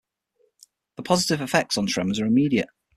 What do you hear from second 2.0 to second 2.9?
are immediate.